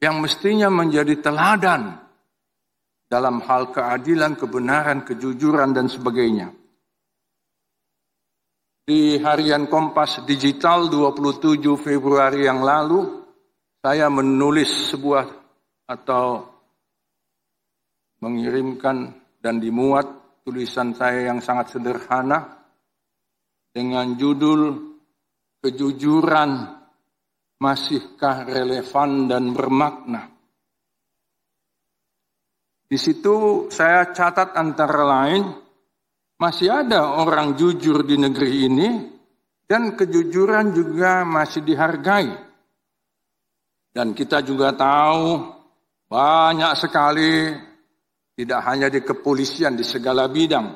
yang 0.04 0.20
mestinya 0.20 0.68
menjadi 0.68 1.16
teladan 1.24 1.96
dalam 3.08 3.40
hal 3.40 3.72
keadilan, 3.72 4.36
kebenaran, 4.36 5.00
kejujuran 5.08 5.72
dan 5.72 5.88
sebagainya. 5.88 6.52
Di 8.84 9.16
harian 9.16 9.64
Kompas 9.64 10.20
Digital 10.28 10.92
27 10.92 11.56
Februari 11.80 12.44
yang 12.44 12.60
lalu, 12.60 13.24
saya 13.80 14.12
menulis 14.12 14.92
sebuah 14.92 15.24
atau 15.88 16.44
mengirimkan 18.20 19.08
dan 19.40 19.56
dimuat 19.56 20.04
tulisan 20.44 20.92
saya 20.92 21.32
yang 21.32 21.40
sangat 21.40 21.80
sederhana 21.80 22.60
dengan 23.72 24.12
judul 24.20 24.92
Kejujuran 25.64 26.83
Masihkah 27.60 28.46
Relevan 28.46 29.30
dan 29.30 29.54
Bermakna. 29.54 30.30
Di 32.84 32.98
situ 33.00 33.66
saya 33.72 34.14
catat 34.14 34.54
antara 34.54 35.02
lain 35.02 35.42
masih 36.38 36.70
ada 36.70 37.18
orang 37.18 37.58
jujur 37.58 38.04
di 38.06 38.20
negeri 38.20 38.50
ini 38.68 38.88
dan 39.64 39.96
kejujuran 39.98 40.74
juga 40.76 41.26
masih 41.26 41.64
dihargai. 41.64 42.28
Dan 43.94 44.10
kita 44.12 44.42
juga 44.42 44.74
tahu 44.74 45.54
banyak 46.10 46.72
sekali 46.78 47.54
tidak 48.34 48.60
hanya 48.66 48.90
di 48.90 49.00
kepolisian 49.02 49.78
di 49.78 49.86
segala 49.86 50.26
bidang 50.26 50.74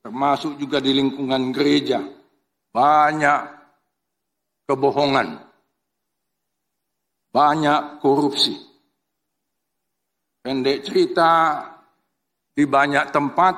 termasuk 0.00 0.56
juga 0.56 0.82
di 0.82 0.96
lingkungan 0.96 1.52
gereja 1.52 2.02
banyak 2.72 3.40
kebohongan 4.66 5.49
banyak 7.30 8.02
korupsi 8.02 8.70
pendek 10.40 10.84
cerita 10.84 11.62
di 12.50 12.64
banyak 12.64 13.12
tempat 13.12 13.54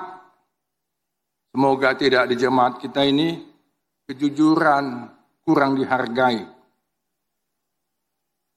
semoga 1.54 1.94
tidak 1.94 2.28
di 2.28 2.34
jemaat 2.36 2.82
kita 2.82 3.06
ini 3.06 3.38
kejujuran 4.06 5.08
kurang 5.46 5.78
dihargai. 5.78 6.42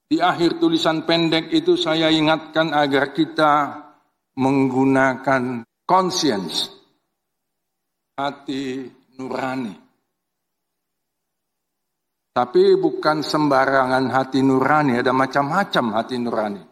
Di 0.06 0.22
akhir 0.22 0.62
tulisan 0.62 1.02
pendek 1.02 1.50
itu 1.50 1.74
saya 1.74 2.14
ingatkan 2.14 2.70
agar 2.78 3.10
kita 3.10 3.54
menggunakan 4.38 5.66
conscience, 5.88 6.70
hati 8.14 8.86
nurani. 9.18 9.85
Tapi 12.36 12.76
bukan 12.76 13.24
sembarangan 13.24 14.12
hati 14.12 14.44
nurani, 14.44 15.00
ada 15.00 15.16
macam-macam 15.16 15.86
hati 15.96 16.20
nurani. 16.20 16.64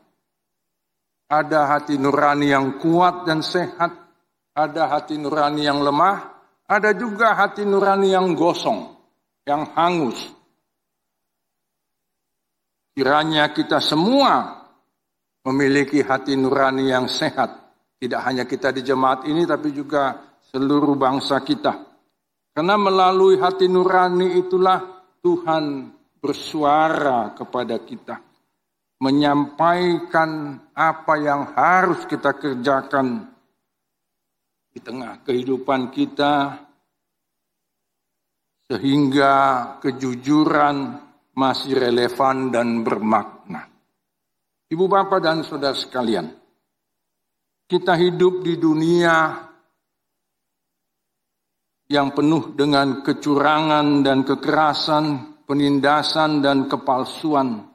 Ada 1.31 1.71
hati 1.71 1.95
nurani 1.95 2.51
yang 2.51 2.83
kuat 2.83 3.23
dan 3.23 3.39
sehat, 3.39 3.95
ada 4.51 4.91
hati 4.91 5.15
nurani 5.15 5.63
yang 5.63 5.79
lemah, 5.79 6.35
ada 6.67 6.91
juga 6.91 7.39
hati 7.39 7.63
nurani 7.63 8.11
yang 8.11 8.35
gosong, 8.35 8.91
yang 9.47 9.71
hangus. 9.71 10.19
Kiranya 12.91 13.47
kita 13.55 13.79
semua 13.79 14.67
memiliki 15.47 16.03
hati 16.03 16.35
nurani 16.35 16.91
yang 16.91 17.07
sehat. 17.07 17.55
Tidak 18.03 18.19
hanya 18.19 18.43
kita 18.43 18.75
di 18.75 18.83
jemaat 18.83 19.23
ini, 19.31 19.47
tapi 19.47 19.71
juga 19.71 20.27
seluruh 20.51 20.99
bangsa 20.99 21.39
kita. 21.39 21.87
Karena 22.51 22.75
melalui 22.75 23.39
hati 23.39 23.71
nurani 23.71 24.37
itulah 24.43 24.92
Tuhan 25.23 25.87
bersuara 26.19 27.31
kepada 27.31 27.79
kita. 27.79 28.19
Menyampaikan 28.99 30.59
apa 30.75 31.13
yang 31.19 31.55
harus 31.55 32.03
kita 32.07 32.35
kerjakan 32.35 33.31
di 34.71 34.79
tengah 34.83 35.23
kehidupan 35.23 35.91
kita 35.91 36.59
sehingga 38.67 39.35
kejujuran 39.83 40.99
masih 41.35 41.75
relevan 41.75 42.51
dan 42.51 42.83
bermakna. 42.83 43.67
Ibu 44.71 44.87
bapak 44.87 45.19
dan 45.19 45.43
saudara 45.43 45.75
sekalian, 45.75 46.31
kita 47.67 47.93
hidup 47.99 48.41
di 48.41 48.55
dunia 48.55 49.35
yang 51.93 52.09
penuh 52.09 52.57
dengan 52.57 53.05
kecurangan 53.05 54.01
dan 54.01 54.25
kekerasan, 54.25 55.37
penindasan 55.45 56.41
dan 56.41 56.65
kepalsuan. 56.65 57.69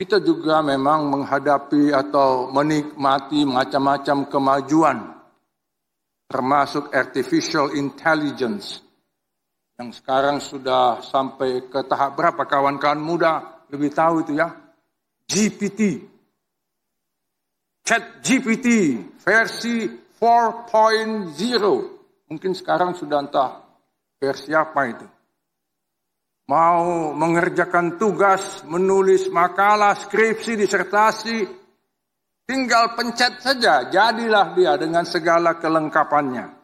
Kita 0.00 0.18
juga 0.24 0.64
memang 0.64 1.12
menghadapi 1.12 1.92
atau 1.92 2.48
menikmati 2.48 3.44
macam-macam 3.44 4.26
kemajuan, 4.32 4.98
termasuk 6.26 6.90
artificial 6.96 7.76
intelligence, 7.76 8.80
yang 9.78 9.92
sekarang 9.92 10.40
sudah 10.42 11.04
sampai 11.04 11.68
ke 11.68 11.84
tahap 11.86 12.18
berapa 12.18 12.42
kawan-kawan 12.48 12.98
muda? 12.98 13.62
Lebih 13.70 13.94
tahu 13.94 14.26
itu 14.26 14.32
ya, 14.34 14.50
GPT, 15.28 16.12
Chat 17.82 18.22
GPT 18.22 18.94
versi 19.18 20.01
4.0, 20.22 21.34
mungkin 22.30 22.52
sekarang 22.54 22.94
sudah 22.94 23.26
entah 23.26 23.66
versi 24.22 24.54
apa 24.54 24.80
itu 24.86 25.06
mau 26.52 27.16
mengerjakan 27.16 27.96
tugas, 27.96 28.60
menulis 28.66 29.32
makalah, 29.32 29.94
skripsi, 29.94 30.58
disertasi, 30.58 31.48
tinggal 32.44 32.92
pencet 32.92 33.40
saja, 33.40 33.88
jadilah 33.88 34.52
dia 34.52 34.74
dengan 34.76 35.08
segala 35.08 35.56
kelengkapannya. 35.56 36.60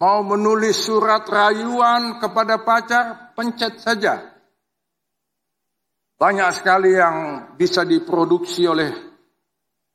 Mau 0.00 0.24
menulis 0.24 0.80
surat 0.80 1.28
rayuan 1.28 2.16
kepada 2.18 2.64
pacar, 2.64 3.36
pencet 3.36 3.78
saja. 3.78 4.16
Banyak 6.16 6.50
sekali 6.56 6.96
yang 6.96 7.16
bisa 7.56 7.84
diproduksi 7.84 8.64
oleh 8.64 9.09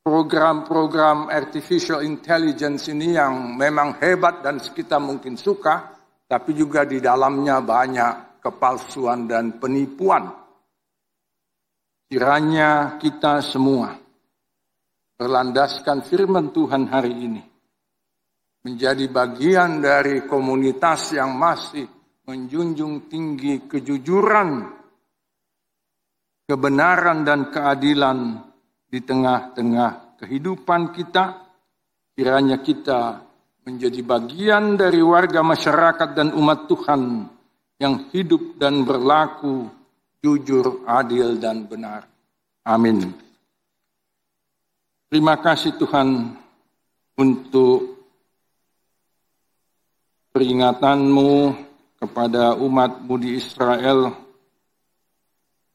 program-program 0.06 1.34
artificial 1.34 2.06
intelligence 2.06 2.94
ini 2.94 3.18
yang 3.18 3.58
memang 3.58 3.98
hebat 3.98 4.46
dan 4.46 4.62
kita 4.62 5.02
mungkin 5.02 5.34
suka, 5.34 5.98
tapi 6.30 6.54
juga 6.54 6.86
di 6.86 7.02
dalamnya 7.02 7.58
banyak 7.66 8.38
kepalsuan 8.38 9.26
dan 9.26 9.58
penipuan. 9.58 10.30
Kiranya 12.06 13.02
kita 13.02 13.42
semua 13.42 13.98
berlandaskan 15.18 16.06
firman 16.06 16.54
Tuhan 16.54 16.86
hari 16.86 17.14
ini 17.26 17.44
menjadi 18.62 19.10
bagian 19.10 19.82
dari 19.82 20.22
komunitas 20.30 21.18
yang 21.18 21.34
masih 21.34 21.90
menjunjung 22.30 23.10
tinggi 23.10 23.66
kejujuran, 23.66 24.70
kebenaran 26.46 27.26
dan 27.26 27.50
keadilan 27.50 28.18
di 28.90 29.00
tengah-tengah 29.02 30.22
kehidupan 30.22 30.96
kita. 30.96 31.46
Kiranya 32.16 32.64
kita 32.64 33.20
menjadi 33.68 34.00
bagian 34.06 34.80
dari 34.80 35.04
warga 35.04 35.44
masyarakat 35.44 36.16
dan 36.16 36.32
umat 36.32 36.70
Tuhan 36.70 37.28
yang 37.82 38.08
hidup 38.14 38.56
dan 38.56 38.88
berlaku 38.88 39.68
jujur, 40.24 40.88
adil, 40.88 41.36
dan 41.38 41.68
benar. 41.68 42.08
Amin. 42.66 43.14
Terima 45.12 45.38
kasih 45.38 45.78
Tuhan 45.78 46.34
untuk 47.20 47.96
peringatanmu 50.34 51.56
kepada 52.02 52.58
umatmu 52.60 53.14
di 53.22 53.40
Israel 53.40 54.25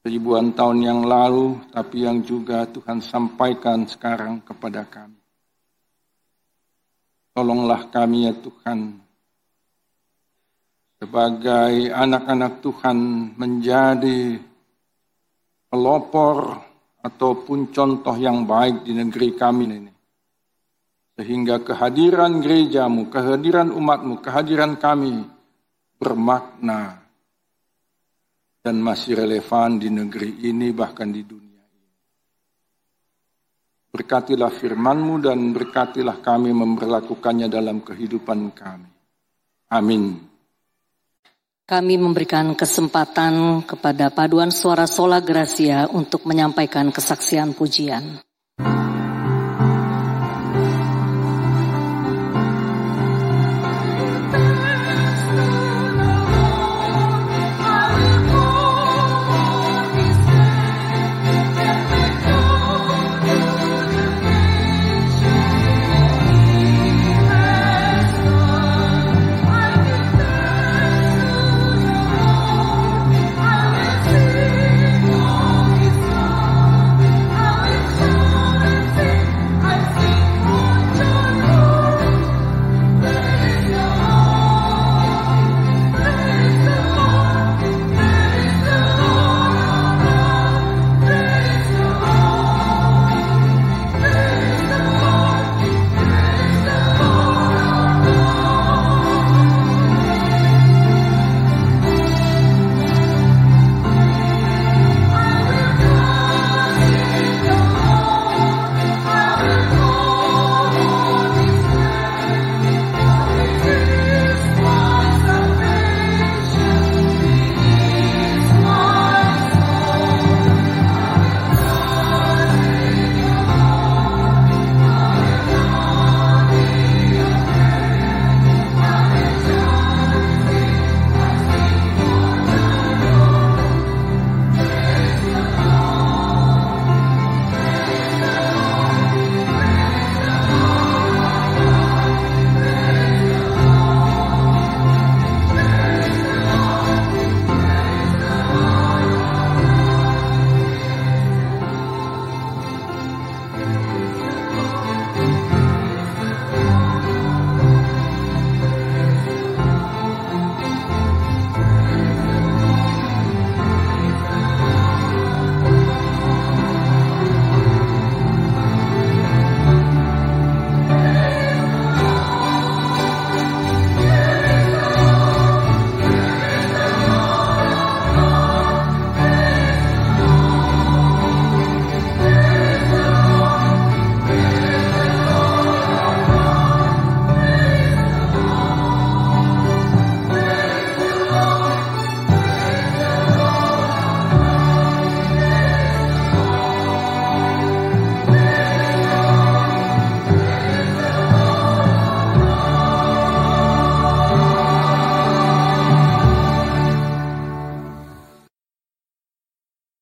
ribuan 0.05 0.57
tahun 0.57 0.79
yang 0.81 1.01
lalu, 1.05 1.61
tapi 1.73 2.09
yang 2.09 2.25
juga 2.25 2.65
Tuhan 2.65 3.05
sampaikan 3.05 3.85
sekarang 3.85 4.41
kepada 4.41 4.89
kami. 4.89 5.21
Tolonglah 7.37 7.89
kami 7.93 8.27
ya 8.27 8.35
Tuhan, 8.35 9.01
sebagai 11.01 11.89
anak-anak 11.89 12.61
Tuhan 12.61 12.99
menjadi 13.37 14.37
pelopor 15.73 16.61
ataupun 17.01 17.73
contoh 17.73 18.13
yang 18.21 18.45
baik 18.45 18.85
di 18.85 18.93
negeri 18.93 19.33
kami 19.33 19.65
ini. 19.65 19.93
Sehingga 21.17 21.61
kehadiran 21.61 22.41
gerejamu, 22.41 23.09
kehadiran 23.09 23.73
umatmu, 23.73 24.21
kehadiran 24.21 24.77
kami 24.77 25.25
bermakna 26.01 27.00
dan 28.61 28.77
masih 28.81 29.17
relevan 29.17 29.81
di 29.81 29.89
negeri 29.89 30.45
ini 30.49 30.71
bahkan 30.71 31.09
di 31.09 31.25
dunia 31.25 31.65
ini. 31.65 31.93
Berkatilah 33.91 34.53
firmanmu 34.53 35.25
dan 35.25 35.53
berkatilah 35.53 36.21
kami 36.21 36.53
memperlakukannya 36.55 37.49
dalam 37.49 37.81
kehidupan 37.83 38.53
kami. 38.53 38.91
Amin 39.71 40.31
kami 41.71 41.95
memberikan 42.03 42.51
kesempatan 42.59 43.63
kepada 43.63 44.11
paduan 44.11 44.51
suara 44.51 44.91
Sola 44.91 45.23
Gracia 45.23 45.87
untuk 45.87 46.27
menyampaikan 46.27 46.91
kesaksian 46.91 47.55
pujian. 47.55 48.19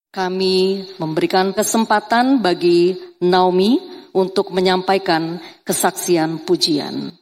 Kami 0.09 0.89
memberikan 0.97 1.53
kesempatan 1.53 2.41
bagi 2.41 2.97
Naomi 3.21 3.77
untuk 4.17 4.51
menyampaikan 4.57 5.39
kesaksian 5.63 6.43
pujian. 6.49 7.13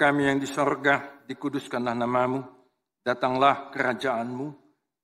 Kami 0.00 0.32
yang 0.32 0.40
di 0.40 0.48
sorga, 0.48 1.20
dikuduskanlah 1.28 1.92
namamu, 1.92 2.40
datanglah 3.04 3.68
kerajaanmu, 3.68 4.48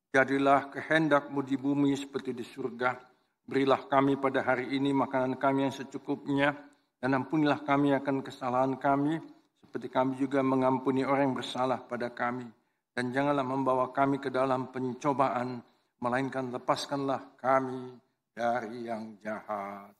jadilah 0.09 0.73
kehendakmu 0.73 1.45
di 1.45 1.61
bumi 1.61 1.93
seperti 1.93 2.33
di 2.33 2.41
surga. 2.41 2.97
Berilah 3.45 3.85
kami 3.85 4.17
pada 4.17 4.41
hari 4.41 4.73
ini 4.73 4.97
makanan 4.97 5.37
kami 5.37 5.69
yang 5.69 5.75
secukupnya, 5.77 6.57
dan 6.97 7.13
ampunilah 7.13 7.61
kami 7.61 7.93
akan 7.93 8.25
kesalahan 8.25 8.81
kami, 8.81 9.21
seperti 9.61 9.93
kami 9.93 10.17
juga 10.17 10.41
mengampuni 10.41 11.05
orang 11.05 11.29
yang 11.29 11.37
bersalah 11.45 11.85
pada 11.85 12.09
kami. 12.09 12.49
Dan 12.97 13.13
janganlah 13.13 13.45
membawa 13.45 13.93
kami 13.93 14.17
ke 14.17 14.33
dalam 14.33 14.73
pencobaan, 14.73 15.61
melainkan 16.01 16.49
lepaskanlah 16.49 17.37
kami 17.37 18.01
dari 18.33 18.89
yang 18.89 19.13
jahat. 19.21 19.93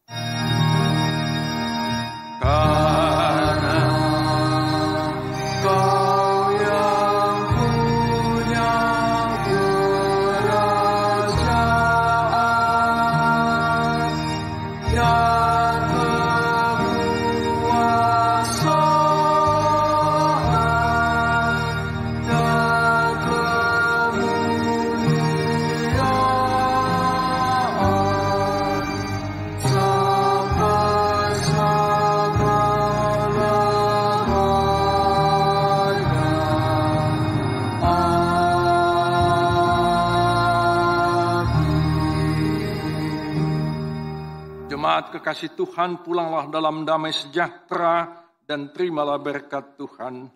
Kekasih 45.27 45.59
Tuhan, 45.59 46.07
pulanglah 46.07 46.47
dalam 46.47 46.87
damai 46.87 47.11
sejahtera 47.11 48.15
dan 48.47 48.71
terimalah 48.71 49.19
berkat 49.19 49.75
Tuhan. 49.75 50.31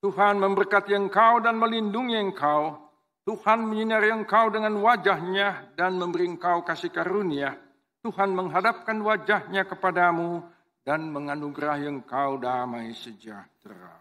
Tuhan 0.00 0.40
memberkati 0.40 0.96
engkau 0.96 1.44
dan 1.44 1.60
melindungi 1.60 2.16
engkau. 2.16 2.72
Tuhan 3.28 3.68
menyinari 3.68 4.08
engkau 4.16 4.48
dengan 4.48 4.80
wajahnya 4.80 5.76
dan 5.76 6.00
memberi 6.00 6.24
engkau 6.24 6.64
kasih 6.64 6.88
karunia. 6.88 7.52
Tuhan 8.00 8.32
menghadapkan 8.32 8.96
wajahnya 8.96 9.68
kepadamu 9.68 10.40
dan 10.80 11.12
menganugerahi 11.12 11.84
engkau 11.84 12.40
damai 12.40 12.96
sejahtera. 12.96 13.92